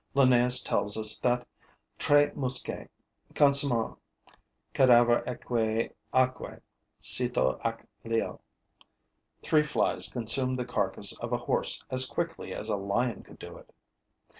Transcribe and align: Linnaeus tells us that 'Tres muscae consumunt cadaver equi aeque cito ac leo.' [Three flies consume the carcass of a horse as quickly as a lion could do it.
Linnaeus 0.15 0.63
tells 0.63 0.97
us 0.97 1.19
that 1.19 1.47
'Tres 1.99 2.33
muscae 2.35 2.89
consumunt 3.35 3.99
cadaver 4.73 5.21
equi 5.29 5.91
aeque 6.11 6.59
cito 6.97 7.59
ac 7.63 7.83
leo.' 8.03 8.41
[Three 9.43 9.61
flies 9.61 10.11
consume 10.11 10.55
the 10.55 10.65
carcass 10.65 11.15
of 11.19 11.31
a 11.33 11.37
horse 11.37 11.85
as 11.91 12.07
quickly 12.07 12.51
as 12.51 12.69
a 12.69 12.77
lion 12.77 13.21
could 13.21 13.37
do 13.37 13.59
it. 13.59 13.71